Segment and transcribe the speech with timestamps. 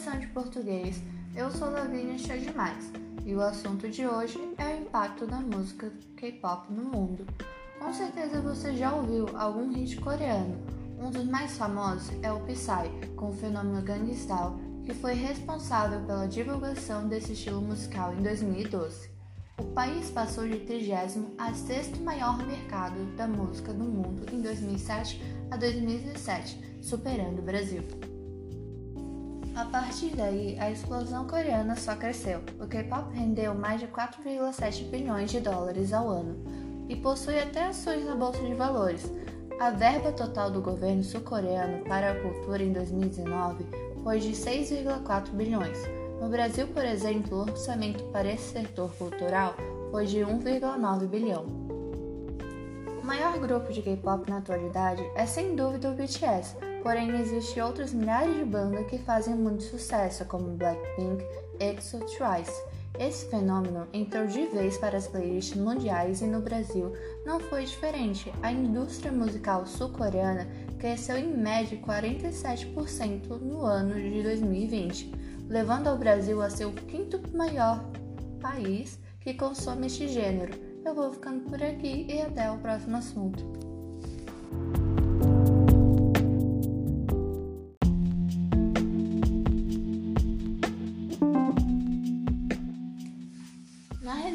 [0.00, 1.02] redação de português,
[1.36, 2.90] eu sou Lavínia Demais
[3.22, 7.26] e o assunto de hoje é o impacto da música K-pop no mundo.
[7.78, 10.56] Com certeza você já ouviu algum hit coreano.
[10.98, 16.26] Um dos mais famosos é o Psy, com o fenômeno Gangnam que foi responsável pela
[16.26, 19.10] divulgação desse estilo musical em 2012.
[19.58, 20.94] O país passou de 30
[21.36, 25.20] a sexto maior mercado da música do mundo em 2007
[25.50, 27.82] a 2017, superando o Brasil.
[29.60, 32.40] A partir daí, a explosão coreana só cresceu.
[32.58, 36.34] O K-pop rendeu mais de 4,7 bilhões de dólares ao ano
[36.88, 39.12] e possui até ações na bolsa de valores.
[39.60, 43.66] A verba total do governo sul-coreano para a cultura em 2019
[44.02, 45.78] foi de 6,4 bilhões.
[46.22, 49.54] No Brasil, por exemplo, o orçamento para esse setor cultural
[49.90, 51.44] foi de 1,9 bilhão.
[53.02, 57.92] O maior grupo de K-pop na atualidade é sem dúvida o BTS, Porém, existem outras
[57.92, 61.24] milhares de bandas que fazem muito sucesso, como Blackpink,
[61.58, 62.62] EXO, Twice.
[62.98, 66.92] Esse fenômeno entrou de vez para as playlists mundiais e no Brasil
[67.24, 68.32] não foi diferente.
[68.42, 70.46] A indústria musical sul-coreana
[70.78, 75.12] cresceu em média 47% no ano de 2020,
[75.48, 77.84] levando ao Brasil a ser o quinto maior
[78.40, 80.52] país que consome este gênero.
[80.84, 83.69] Eu vou ficando por aqui e até o próximo assunto.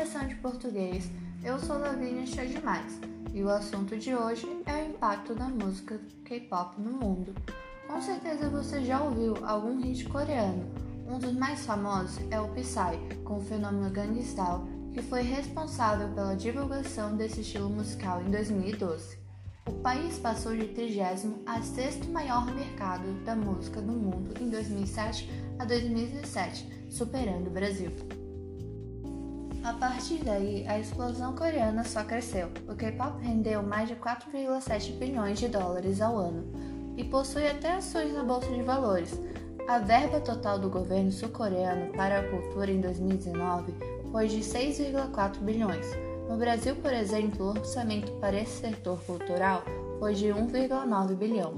[0.00, 1.10] Na redação de português,
[1.44, 2.98] eu sou Lavínia Demais
[3.34, 7.34] e o assunto de hoje é o impacto da música K-pop no mundo.
[7.86, 10.64] Com certeza você já ouviu algum hit coreano.
[11.06, 16.34] Um dos mais famosos é o Psy, com o fenômeno Gangnam que foi responsável pela
[16.34, 19.18] divulgação desse estilo musical em 2012.
[19.66, 25.28] O país passou de 30 a sexto maior mercado da música do mundo em 2007
[25.58, 27.90] a 2017, superando o Brasil.
[29.62, 32.48] A partir daí, a explosão coreana só cresceu.
[32.66, 36.44] O K-pop rendeu mais de 4,7 bilhões de dólares ao ano
[36.96, 39.20] e possui até ações na bolsa de valores.
[39.68, 43.74] A verba total do governo sul-coreano para a cultura em 2019
[44.10, 45.86] foi de 6,4 bilhões.
[46.28, 49.62] No Brasil, por exemplo, o orçamento para esse setor cultural
[49.98, 51.52] foi de 1,9 bilhão.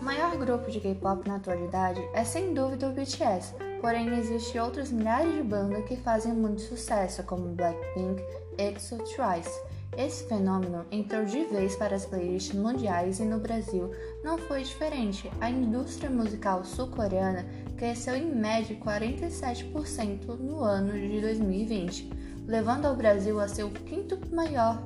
[0.00, 4.90] O maior grupo de K-pop na atualidade é sem dúvida o BTS, Porém, existem outras
[4.90, 8.22] milhares de bandas que fazem muito sucesso, como Blackpink,
[8.58, 9.70] EXO, Twice.
[9.96, 13.90] Esse fenômeno entrou de vez para as playlists mundiais e no Brasil
[14.22, 15.30] não foi diferente.
[15.40, 17.44] A indústria musical sul-coreana
[17.76, 22.10] cresceu em média 47% no ano de 2020,
[22.46, 24.80] levando ao Brasil a ser o quinto maior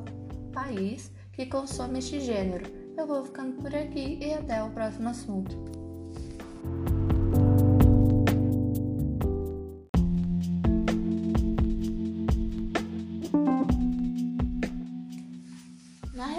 [0.53, 2.65] país que consome este gênero.
[2.97, 5.55] Eu vou ficando por aqui e até o próximo assunto.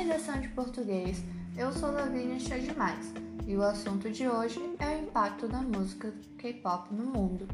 [0.05, 1.23] Redação de português,
[1.57, 3.11] eu sou Lavínia Demais
[3.47, 7.47] e o assunto de hoje é o impacto da música K-pop no mundo.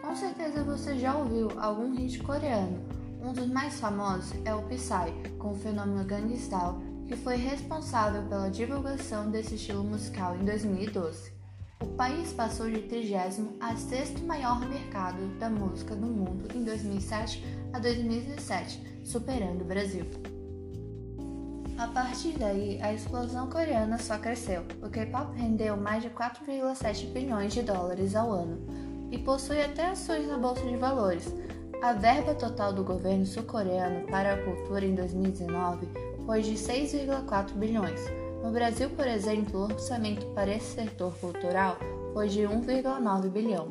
[0.00, 2.78] Com certeza você já ouviu algum hit coreano.
[3.20, 8.50] Um dos mais famosos é o Psy, com o fenômeno Gangnam que foi responsável pela
[8.50, 11.32] divulgação desse estilo musical em 2012.
[11.80, 17.42] O país passou de 30 a sexto maior mercado da música do mundo em 2007
[17.72, 20.35] a 2017, superando o Brasil.
[21.78, 24.62] A partir daí, a explosão coreana só cresceu.
[24.82, 28.58] O K-pop rendeu mais de 4,7 bilhões de dólares ao ano
[29.10, 31.30] e possui até ações na bolsa de valores.
[31.82, 35.86] A verba total do governo sul-coreano para a cultura em 2019
[36.24, 38.00] foi de 6,4 bilhões.
[38.42, 41.76] No Brasil, por exemplo, o orçamento para esse setor cultural
[42.14, 43.68] foi de 1,9 bilhão.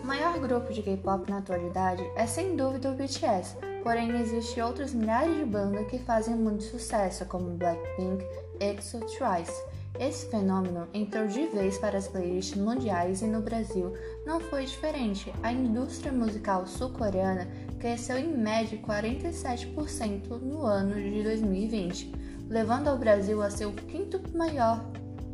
[0.00, 4.94] O maior grupo de K-pop na atualidade é sem dúvida o BTS, Porém, existem outras
[4.94, 8.24] milhares de bandas que fazem muito sucesso, como Blackpink,
[8.58, 9.62] EXO, Twice.
[10.00, 13.92] Esse fenômeno entrou de vez para as playlists mundiais e no Brasil
[14.24, 15.30] não foi diferente.
[15.42, 17.46] A indústria musical sul-coreana
[17.78, 22.10] cresceu em média 47% no ano de 2020,
[22.48, 24.82] levando ao Brasil a ser o quinto maior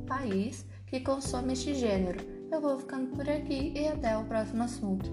[0.08, 2.19] país que consome este gênero.
[2.50, 5.08] Eu vou ficando por aqui e até o próximo assunto.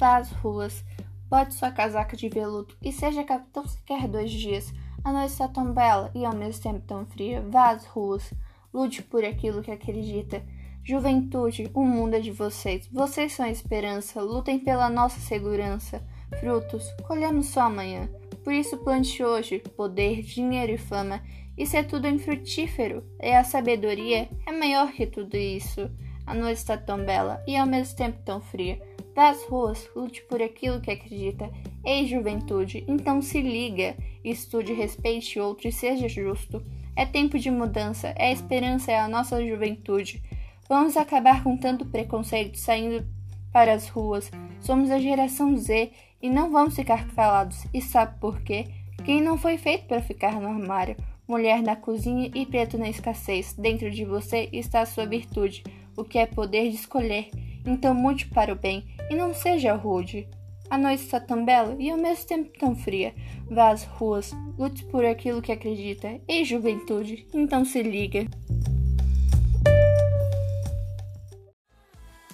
[0.00, 0.82] Vá às ruas,
[1.28, 4.72] bote sua casaca de veludo e seja capitão sequer dois dias.
[5.04, 7.44] A noite está tão bela e ao mesmo tempo tão fria.
[7.50, 8.32] Vá às ruas,
[8.72, 10.42] lute por aquilo que acredita.
[10.82, 12.88] Juventude, o mundo é de vocês.
[12.90, 14.22] Vocês são a esperança.
[14.22, 16.02] Lutem pela nossa segurança.
[16.40, 18.08] Frutos, colhemos só amanhã.
[18.42, 21.20] Por isso plante hoje poder, dinheiro e fama.
[21.58, 25.90] Isso é tudo infrutífero, e a sabedoria é maior que tudo isso.
[26.30, 28.80] A noite está tão bela e ao mesmo tempo tão fria.
[29.16, 31.50] Às ruas, lute por aquilo que acredita.
[31.84, 36.64] Ei, juventude, então se liga, estude, respeite outro e seja justo.
[36.94, 40.22] É tempo de mudança, é a esperança, é a nossa juventude.
[40.68, 43.04] Vamos acabar com tanto preconceito saindo
[43.52, 44.30] para as ruas.
[44.60, 45.90] Somos a geração Z
[46.22, 47.66] e não vamos ficar calados.
[47.74, 48.66] E sabe por quê?
[49.04, 50.96] Quem não foi feito para ficar no armário?
[51.26, 53.52] Mulher na cozinha e preto na escassez.
[53.52, 55.64] Dentro de você está a sua virtude,
[55.96, 57.30] o que é poder de escolher.
[57.64, 60.28] Então mude para o bem e não seja rude.
[60.70, 63.12] A noite está tão bela e ao mesmo tempo tão fria.
[63.50, 66.20] Vá às ruas, lute por aquilo que acredita.
[66.28, 68.26] Ei, juventude, então se liga.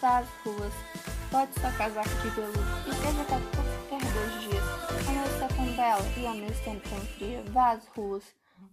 [0.01, 0.73] Vá às ruas,
[1.33, 5.09] bote sua casaca de veludo e seja capitão quer dois dias.
[5.09, 7.43] A noite está tão bela e ao mesmo tempo tão fria.
[7.53, 8.25] Vá às ruas,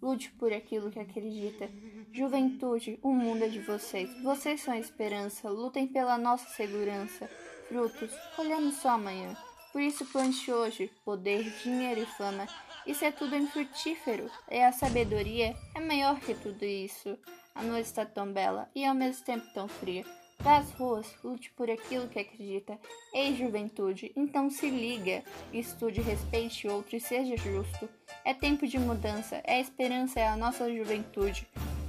[0.04, 1.70] lute por aquilo que acredita.
[2.12, 4.10] Juventude, o mundo é de vocês.
[4.22, 7.30] Vocês são a esperança, lutem pela nossa segurança.
[7.70, 9.36] Frutos, colhemos só amanhã.
[9.72, 12.46] Por isso plante hoje poder, dinheiro e fama.
[12.86, 17.18] Isso é tudo infrutífero, e a sabedoria é maior que tudo isso.
[17.56, 20.04] A noite está tão bela e ao mesmo tempo tão fria.
[20.46, 22.78] Às ruas, lute por aquilo que acredita.
[23.14, 25.24] Ei, juventude, então se liga,
[25.54, 27.88] estude, respeite outro e seja justo.
[28.26, 31.48] É tempo de mudança, é a esperança, é a nossa juventude.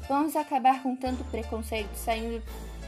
[0.08, 2.40] Vamos acabar com tanto preconceito saindo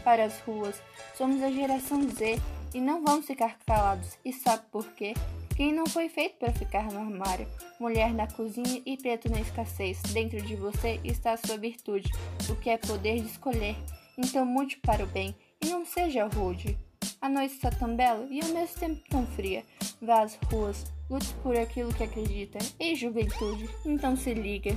[0.05, 0.81] para as ruas.
[1.17, 2.39] Somos a geração Z
[2.73, 4.17] e não vamos ficar calados.
[4.25, 5.15] E sabe por quê?
[5.57, 7.49] Quem não foi feito para ficar no armário?
[7.81, 10.01] Mulher na cozinha e preto na escassez.
[10.13, 12.09] Dentro de você está a sua virtude,
[12.49, 13.75] o que é poder de escolher.
[14.17, 15.35] Então mude para o bem
[15.71, 16.79] não seja rude.
[17.21, 19.65] A noite está tão bela e ao mesmo tempo tão fria.
[20.01, 22.59] Vá às ruas, lute por aquilo que acredita.
[22.79, 24.71] Ei, juventude, então se liga.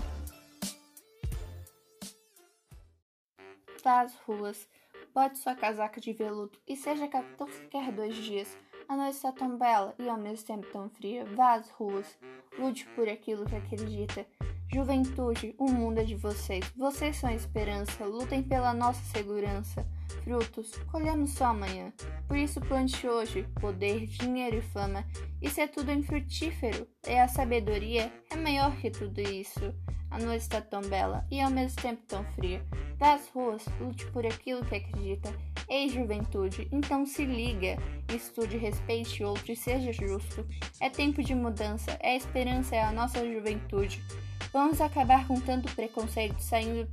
[3.83, 4.67] Vá às ruas,
[5.13, 8.57] bote sua casaca de veludo e seja capitão sequer dois dias.
[8.87, 11.23] A noite está tão bela e ao mesmo tempo tão fria.
[11.35, 12.17] Vá às ruas,
[12.57, 14.25] lute por aquilo que acredita.
[14.71, 16.63] Juventude, o mundo é de vocês.
[16.77, 19.83] Vocês são a esperança, lutem pela nossa segurança.
[20.23, 21.91] Frutos, colhemos só amanhã.
[22.27, 25.03] Por isso plante hoje poder, dinheiro e fama.
[25.41, 29.73] Isso é tudo infrutífero, e a sabedoria é maior que tudo isso.
[30.11, 32.63] A noite está tão bela e ao mesmo tempo tão fria.
[32.99, 35.33] Às ruas, lute por aquilo que acredita.
[35.67, 37.77] Ei, juventude, então se liga,
[38.13, 40.45] estude, respeite outro e seja justo.
[40.79, 44.03] É tempo de mudança, é a esperança, é a nossa juventude.
[44.51, 46.87] Vamos acabar com tanto preconceito saindo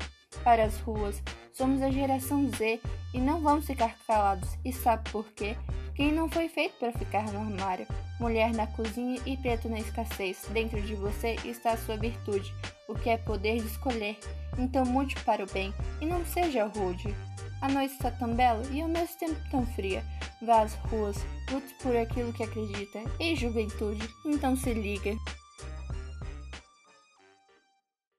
[0.45, 1.23] para as ruas.
[1.53, 2.81] Somos a geração Z
[3.15, 4.49] e não vamos ficar calados.
[4.65, 5.57] E sabe por quê?
[5.95, 7.87] Quem não foi feito para ficar no armário?
[8.21, 10.45] Mulher na cozinha e preto na escassez.
[10.51, 12.53] Dentro de você está a sua virtude,
[12.87, 14.19] o que é poder de escolher.
[14.59, 17.15] Então mude para o bem e não seja rude.
[17.63, 20.05] A noite está tão bela e ao mesmo tempo tão fria.
[20.43, 21.17] Vá às ruas,
[21.51, 23.03] lute por aquilo que acredita.
[23.19, 25.17] Ei, juventude, então se liga.